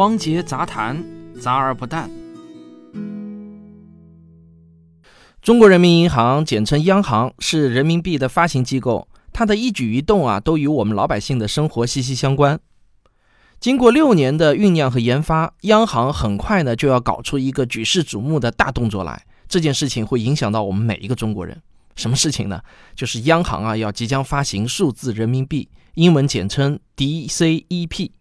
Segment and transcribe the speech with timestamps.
[0.00, 1.04] 汪杰杂谈，
[1.42, 2.08] 杂而不淡。
[5.42, 12.58] 中国人民银行，简称央行，是人民币的发行机构，它的一举一动啊，都与我们老百姓的生活息息相关。
[13.60, 19.26] 经过六年的酝酿和研发，央行很快呢就要搞出一个举世瞩目的大动作来。
[19.50, 21.60] 这件事情会影响到我们每一个中国人。
[21.94, 22.62] 什么事情呢？
[22.96, 28.12] 就是央行啊要即将发行数字人民币，英文简称 DCEP。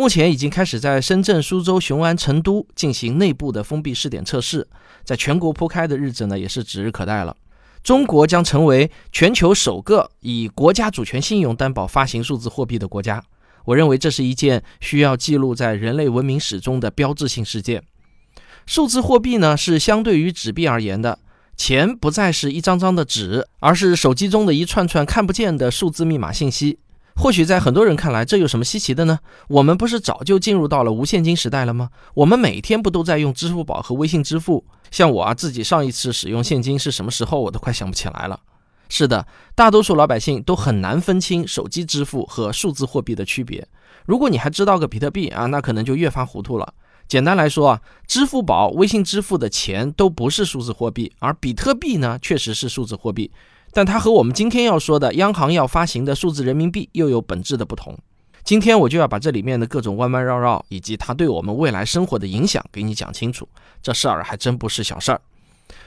[0.00, 4.66] 目前已经开始在深圳、苏州、雄安、成都进行内部的封闭试点测试，
[5.04, 7.36] 在全国铺开的日子呢也是指日可待了。
[7.82, 13.22] 中国将成为全球首个以国家主权信用担保发行数字货币的国家。
[13.66, 17.82] 我认为这是一件需要记录在人类文明史中的标志性事件。
[18.64, 21.18] 数字货币呢是相对于纸币而言的，
[21.58, 26.78] 钱不再是一张张的纸，而是手机中的一串串看不见的数字密码信息。
[27.20, 29.18] 或许在很多人看来，这有什么稀奇的呢？
[29.48, 31.90] 我们不是早就进入到了无现金时代了吗？
[32.14, 34.64] 我们每天不都在用支付宝和微信支付？
[34.90, 38.40] 像我啊，自己上一次使用现金是什么时候，我都快想不起来了。
[38.88, 43.68] 是的，大多数老百姓都很难分清手机支付和数字货币的区别。
[44.06, 46.72] 如果你还知道个比特币啊，那可能就越发糊涂了。
[47.06, 53.30] 简单来说啊，支付宝、微信支付的钱都不是数字货币，而比特币呢，确实是数字货币。
[53.72, 57.96] 但它和我们今天要说的央行要发行的数字人民币又有本质的不同。
[58.42, 63.46] 今天我就要把这里面的各种弯弯绕绕，以及它对我们未来生活的影响给你讲清楚。
[63.82, 65.20] 这事儿还真不是小事儿。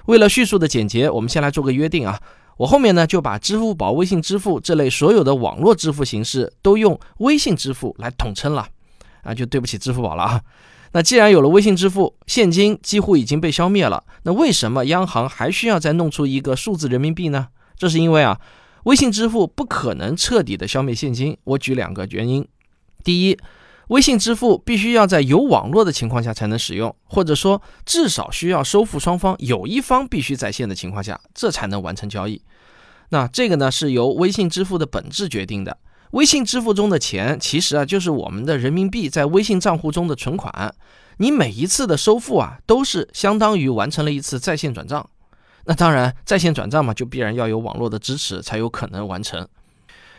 [0.06, 2.20] 为了叙述的简洁，我们先来做个约定啊，
[2.58, 8.68] 我后面呢就把支付宝、微信支付这类所有的网络支付形式都用微信支付来统称了
[9.23, 10.42] 啊，就对不起支付宝了啊。
[10.94, 17.47] 那既然有了微信支付，现金几乎已经被消灭了，那为什么央行还需要再弄出一个数字人民币呢？
[17.77, 18.39] 这是因为啊，
[18.83, 21.38] 微信支付不可能彻底的消灭现金。
[21.43, 22.47] 我举两个原因：
[23.03, 23.38] 第一，
[23.89, 32.41] 微信支付必须要在有网络的情况下才能使用，或者说至少需要收付双方有一方必须在线的情况下，这才能完成交易。
[33.09, 35.78] 那这个呢，是由微信支付的本质决定的。
[36.12, 40.73] 微信支付中的钱，其实啊，就是我们的人民币在微信账户中的存款。
[41.17, 45.09] 你每一次的收付啊，都是相当于完成了一次在线转账。
[45.66, 49.47] 那当然，在线转账嘛，就必然要有网络的支持才有可能完成。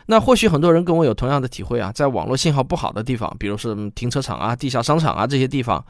[0.07, 5.83] 那或许很多人跟我有同样的体会啊，在网络信号不好的地方，比如是停车场啊、地下商场啊这些地方，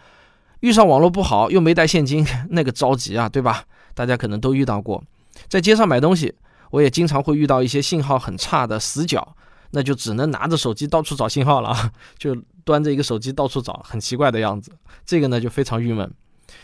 [0.61, 3.63] 遇上网络不好又没带现金，那个着急啊，对吧？
[3.93, 5.03] 大家可能都遇到过。
[5.49, 6.33] 在街上买东西，
[6.71, 9.35] 我也经常会遇到一些信号很差的死角，
[9.71, 14.71] 那就只能拿着手机到处找信号了，就端着一个手机到处找，很奇怪的样子。
[15.05, 16.09] 这个呢就非常郁闷。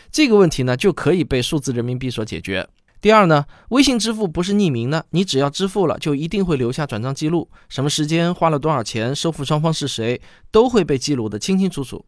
[0.09, 2.67] 这个问题呢就可以被数字人民币所解决。
[3.01, 12.05] 第二呢，微信支付不是匿名的，你只要支付了，就一定会留下转账记录，什么时间花了多少钱，收付双方是谁，都会被记录的清清楚楚。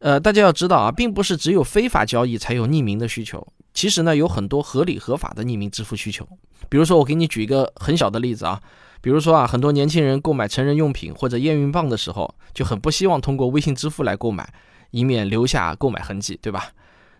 [0.00, 6.26] 呃，大家要知道啊，并不是只有非法交易才有匿名的需求，其实呢，有很多合理合法的匿名支付需求。
[6.68, 8.60] 比如说，我给你举一个很小的例子啊，
[9.00, 14.52] 比如说啊，很多年轻人购买成人用品或者验孕棒的时候，就很不希望通过微信支付来购买，
[14.90, 16.72] 以免留下购买痕迹，对吧？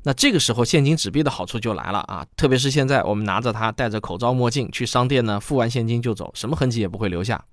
[0.04, 2.26] 那这个时候，现金纸币的好处就来了啊！
[2.36, 7.44] 特别是现在，我们拿着它，戴着口罩墨镜去商店呢，付完现金就走，什么痕迹也不会留下。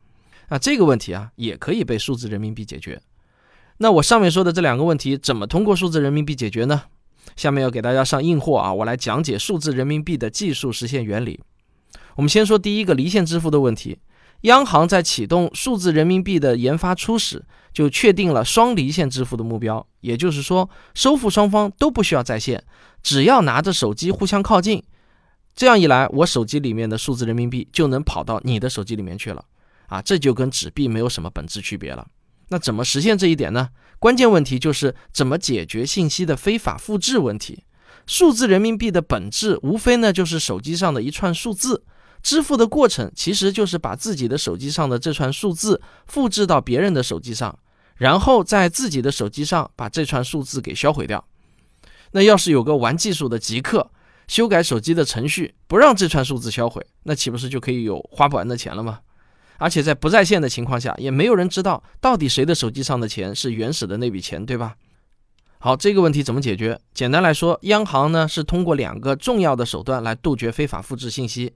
[0.49, 2.99] 那这个问题啊，也可以被数字人民币解决。
[3.77, 6.83] 那我上面说的这两个问题，怎么通过数字人民币解决呢？
[7.35, 11.39] 下面要给大家上硬货啊，我来讲解数字人民币的技术实现原理。
[12.15, 13.99] 我们先说第一个离线支付的问题。
[14.41, 22.63] 央行在启动数字人民币的研发初始，就确定了双离线支付的目标，也就是说，收付双方都不需要在线，
[23.03, 24.81] 只要拿着手机互相靠近，
[25.55, 29.43] 这样一来，我手机里面的数字人民币就能跑到你的手机里面去了，
[29.87, 32.07] 啊，这就跟纸币没有什么本质区别了。
[32.47, 33.69] 那怎么实现这一点呢？
[33.99, 37.65] 关键问题就是怎么解决信息的非法复制问题。
[38.07, 41.83] 数字人民币的本质无非呢就是手机上的一串数字。
[42.21, 47.57] 支付的过程其实就是把自己的手机上的这串数字复制到别人的手机上，
[47.95, 51.23] 然后在自己的手机上把这串数字给销毁掉。
[52.11, 53.91] 那要是有个玩技术的极客，
[54.27, 58.99] 修改手机的程序，不让这串数字销毁，那岂不是就可以有花不完的钱了吗？
[59.57, 64.75] 而且在不在线的情况下，也没有人知道到底谁的手机上的钱是原始的那笔钱，对吧？
[65.59, 66.79] 好，这个问题怎么解决？
[66.93, 71.53] 简单来说，央行呢是通过两个重要的手段来杜绝非法复制信息。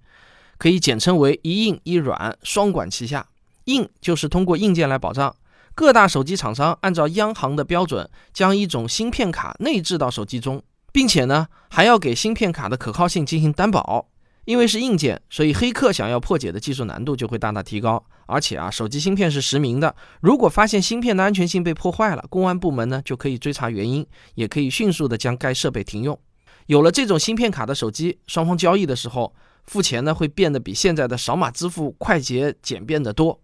[0.57, 3.27] 可以简称为一硬一软，双管齐下。
[3.65, 5.35] 硬就是通过硬件来保障，
[5.73, 10.61] 各大手机厂商按照央行的标准，将一种芯片卡内置到手机中，
[10.91, 14.09] 并且呢，还要给芯片卡的可靠性进行担保。
[14.45, 18.03] 因为是硬件，所以黑客想要破解的技术难度就会大大提高。
[18.25, 24.05] 而且啊，手机芯片是实名的，如果发现芯片的安全性被破坏了，公安部门呢就可以追查原因，
[24.35, 26.19] 也可以迅速的将该设备停用。
[26.65, 29.33] 有了这种芯片卡的手机，双方交易的时候
[29.65, 33.39] 付钱呢会变得比现在的扫码支付快捷简便得多。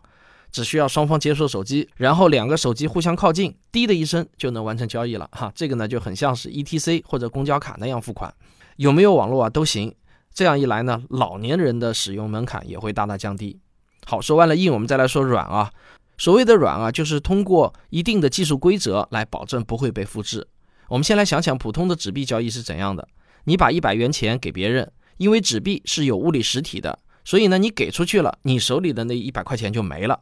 [0.52, 5.30] 只需要双方接收手机，然后两个手机互相靠近，滴的一声就能完成交易了。
[5.32, 8.34] 哈，这个呢就很像是 ETC 或者公交卡那样付款，
[8.78, 9.94] 有没有网络啊都行。
[10.34, 13.60] 这样一来呢，老年人的使用门槛也会大大降低。
[14.06, 15.72] 好，说完了硬，我们再来说软啊。
[16.18, 20.48] 所谓的软啊，就是通过一定的技术规则来保证不会被复制。
[20.88, 23.08] 我们先来想想普通的纸币交易是怎样的。
[23.44, 30.22] 你把一百元钱给别人，因为纸币是有物理实体的，所以呢，你给出去了，你手里的那一百块钱就没了。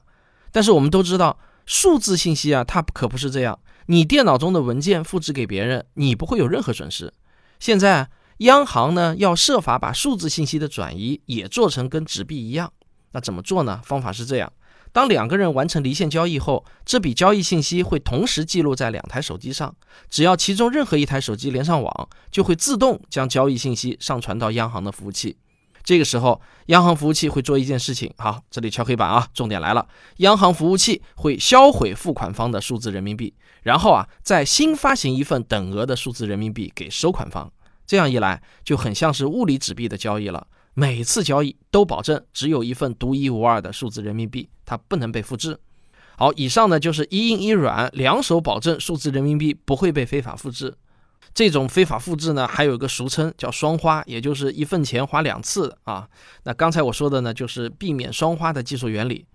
[0.52, 3.60] 但是我们都知道，数字信息啊，它可不是这样。
[3.86, 7.14] 你电脑中的文件复制给别人，你不会有任何损失。
[7.60, 8.10] 现在
[8.40, 12.74] 央行呢，要设法把数字信息的转移也做成跟纸币一样。
[13.12, 13.80] 那怎么做呢？
[13.84, 14.52] 方法是这样：
[14.98, 19.76] 当两个人完成离线交易后，这笔交易信息会同时记录在两台手机上。
[20.10, 25.38] 只要其中任何一台手机连上网，就会自动将交易信息上传到央行的服务器。
[25.84, 28.12] 这个时候，央行服务器会做一件事情。
[28.18, 29.88] 好，这里敲黑板啊，重点来了。
[30.16, 37.52] 央行服务器会销毁付款方的数字人民币，然后啊，再新发行一份等额的数字人民币给收款方。
[37.86, 40.48] 这样一来，就很像是物理纸币的交易了。
[40.80, 45.58] 每次交易都保证只有一份独一无二的数字人民币，它不能被复制。
[46.16, 50.76] 好，以上呢就是一硬一软两手保证数字人民币不会被非法复制。
[51.34, 56.08] 这种非法复制呢，还有个俗称叫双花，也就是一份钱花两次啊。
[56.44, 59.26] 那刚才我说的呢，就是避免双花的技术原理。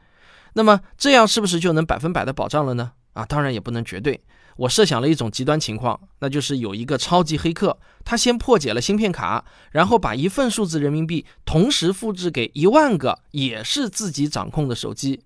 [0.53, 2.93] 那么这样是不是就能百分百的保障了呢？
[3.15, 4.21] 啊，当然也不能绝对。
[4.57, 15.23] 我设想了一种极端情况，那就是有一个超级黑客，他先破解了芯片卡，然后把一份数字人民币同时复制给一万个也是自己掌控的手机，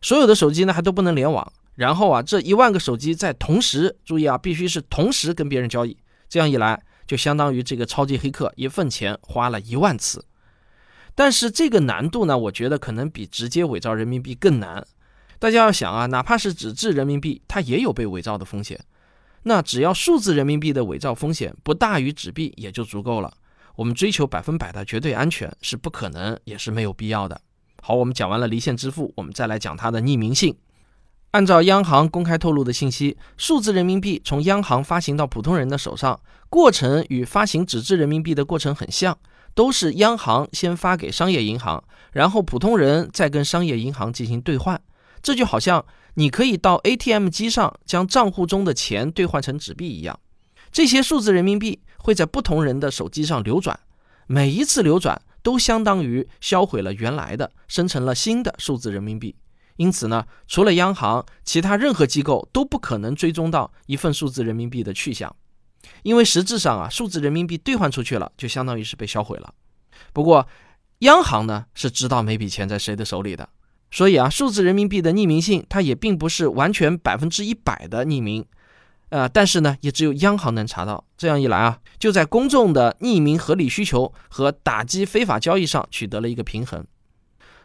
[0.00, 1.52] 所有的手机呢还都不能联网。
[1.74, 5.96] 然后啊，这一万个手机在同时，注意啊，必须是同时跟别人交易。
[6.28, 10.24] 这样一来，就相当于这个超级黑客一份钱花了一万次。
[11.14, 14.86] 但是这个难度呢，我觉得可能比直接伪造人民币更难。
[15.42, 18.78] 大家要想啊，哪怕是纸质人民币，它也有被伪造的风险。
[19.42, 23.34] 那只要数字人民币的伪造风险不大于纸币，也就足够了。
[23.74, 27.40] 我们追求百分百的绝对安全是不可能，也是没有必要的。
[27.82, 30.54] 好，我们讲完了离线支付，我们再来讲它的匿名性。
[31.32, 39.18] 按照央行公开透露的信息，数字人民币从央行发行到普通人的手上，过程与发行纸质人民币的过程很像，
[39.54, 44.80] 都是央行先发给商业银行，然后普通人再跟商业银行进行兑换。
[45.22, 45.84] 这就好像
[46.14, 50.18] 你可以到 ATM 机上将账户中的钱兑换成纸币一样。
[50.70, 53.78] 这些数字人民币会在不同人的手机上流转，
[54.26, 59.36] 每一次流转都相当于销毁了原来的，生成了新的数字人民币。
[59.76, 65.34] 因此呢，除了央行，其他任何机构都不可能追踪到一份数字人民币的去向，
[66.02, 69.54] 因为实质上啊，数字人民币兑换出去了，就相当于是被销毁了。
[70.12, 70.46] 不过，
[71.00, 73.48] 央行呢是知道每笔钱在谁的手里的，
[73.92, 78.44] 所以啊，数字人民币的匿名性它也并不是完全百分之一百的匿名，
[79.10, 81.04] 呃，但是呢，也只有央行能查到。
[81.18, 86.84] 这样一来啊，就在公众的匿名合理需求和打击非法交易上取得了一个平衡。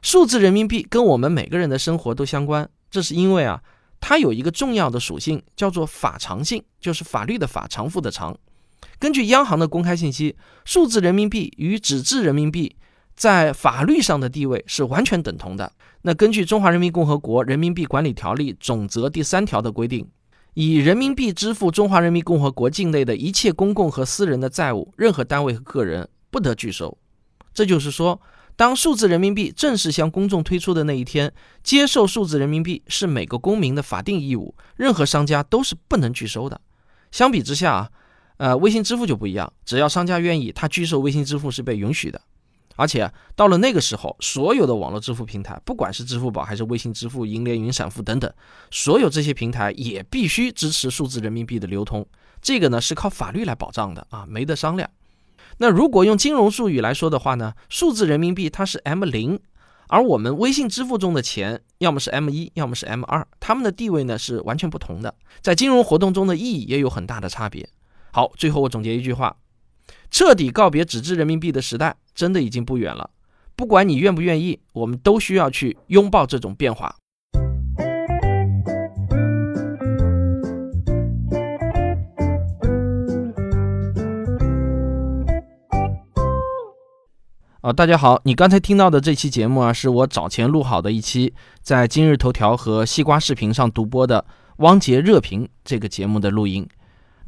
[0.02, 3.64] 数字人民币跟我们每个人的生活都相关，这是因为啊，
[4.02, 8.38] 它有一个重要的属性，叫做法偿性，就是法律的法，偿付的偿。
[9.00, 10.36] 根据央行的公开信息，
[10.66, 12.76] 数字人民币与纸质人民币
[13.16, 15.72] 在法律上的地位是完全等同的。
[16.08, 20.08] 那根据《中华人民共和国人民币管理条例总则》第三条的规定，
[20.54, 26.98] 以人民币支付中华人民共和国境内的一切公共和私人的债务，任何单位和个人不得拒收。
[27.54, 28.22] 这就是说。
[28.56, 36.60] 当数字人民币正式向公众推出的那一天，接受数字人民币是每个公民的法定义务，任何商家都是不能拒收的。
[37.12, 37.90] 相比之下啊，
[38.38, 42.20] 呃，微信支付就不一样，只要商家愿意，他拒收微信支付是被允许的。
[42.78, 48.32] 而且到了那个时候，所有的网络支付平台，不管是支付宝还是微信支付、银联、云闪付等等，
[48.72, 52.08] 所有这些平台也必须支持数字人民币的流通。
[52.42, 54.90] 这个呢是靠法律来保障的啊，没得商量。
[55.58, 59.40] 那如果用金融术语来说的话呢，数字人民币它是 M 零，
[59.88, 67.68] 而我们微信支付中的钱要么是 M 一，要么是 M 二，它们的地位呢是完全不同的，在金融活动中的意义也有很大的差别。
[68.12, 69.36] 好，最后我总结一句话：
[70.12, 73.12] 彻底告别纸质人民币的时代真的已经不远了。
[73.56, 76.96] 不管你愿不愿意，我们都需要去拥抱这种变化。
[87.62, 94.26] 啊，大家好，你刚才听到的这期节目啊，是我早前录好的一期，在今日头条和西瓜视频上独播的
[94.58, 96.68] 汪杰热评这个节目的录音。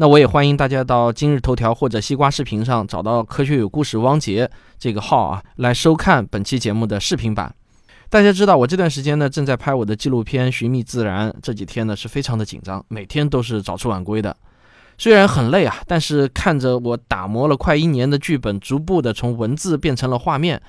[0.01, 7.53] 那我也欢迎大家到今日头条或者西瓜视频上找到“科学有故事”汪杰这个号啊，来收看本期节目的视频版。
[8.09, 14.33] 大家知道，我这段时间呢正在拍我的纪录片《寻觅自然》，这几天呢是非常的紧张，每天都是早出晚归的。
[14.97, 20.61] 虽然很累啊，但是看着我打磨了快一年的剧本，逐步的从文字变成了画面，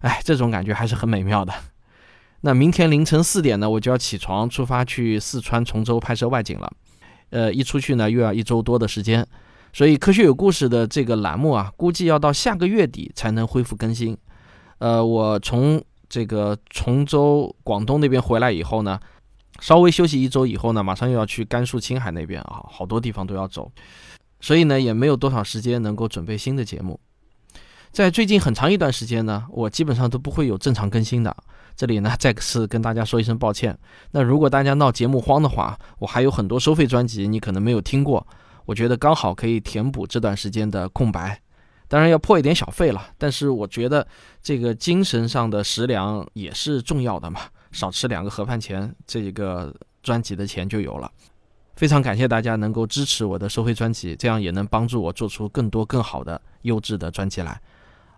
[0.00, 1.54] 哎，这种感觉还是很美妙的。
[2.40, 6.68] 那明天凌晨四点呢，我就要起床出发去四川崇州拍摄外景了。
[7.32, 9.26] 呃，一出去呢，又要一周多的时间，
[9.72, 14.16] 所以科学有故事的这个栏目啊，估计要到下个月底才能恢复更新。
[14.78, 19.00] 呃，我从这个崇州广东那边回来以后呢。
[19.60, 23.70] 稍微休息一周以后呢，马上又要去甘肃、青海那边啊，好多地方都要走，
[24.40, 26.98] 所以呢，也没有多少时间能够准备新的节目。
[27.92, 31.36] 在最近很长一段时间呢，我基本上都不会有正常更新的。
[31.76, 33.76] 这里呢，再次跟大家说一声抱歉。
[34.10, 38.26] 那如果大家闹节目荒的话，我还有很多收费专辑，你可能没有听过，
[38.66, 41.40] 我觉得刚好可以填补这段时间的空白。
[41.88, 44.06] 当然要破一点小费了，但是我觉得
[44.42, 47.40] 这个精神上的食粮也是重要的嘛。
[47.70, 51.10] 少吃两个盒饭钱，这一个专辑的钱就有了。
[51.76, 57.60] 非常感谢大家能够支持我的收费专辑，这样也能帮助我做出更多更好的优质的专辑来。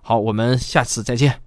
[0.02, 1.43] 好，我们下次再见。